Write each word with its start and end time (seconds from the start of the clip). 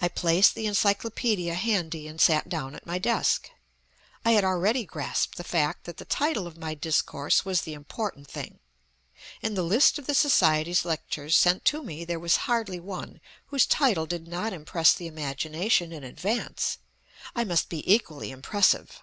I 0.00 0.08
placed 0.08 0.54
the 0.54 0.64
encyclopaedia 0.64 1.52
handy 1.52 2.08
and 2.08 2.18
sat 2.18 2.48
down 2.48 2.74
at 2.74 2.86
my 2.86 2.98
desk. 2.98 3.50
I 4.24 4.30
had 4.30 4.44
already 4.44 4.86
grasped 4.86 5.36
the 5.36 5.44
fact 5.44 5.84
that 5.84 5.98
the 5.98 6.06
title 6.06 6.46
of 6.46 6.56
my 6.56 6.72
discourse 6.72 7.44
was 7.44 7.60
the 7.60 7.74
important 7.74 8.28
thing. 8.30 8.60
In 9.42 9.52
the 9.56 9.62
list 9.62 9.98
of 9.98 10.06
the 10.06 10.14
Society's 10.14 10.86
lectures 10.86 11.36
sent 11.36 11.66
to 11.66 11.82
me 11.82 12.06
there 12.06 12.18
was 12.18 12.36
hardly 12.48 12.80
one 12.80 13.20
whose 13.48 13.66
title 13.66 14.06
did 14.06 14.26
not 14.26 14.54
impress 14.54 14.94
the 14.94 15.06
imagination 15.06 15.92
in 15.92 16.02
advance. 16.02 16.78
I 17.36 17.44
must 17.44 17.68
be 17.68 17.82
equally 17.92 18.30
impressive 18.30 19.02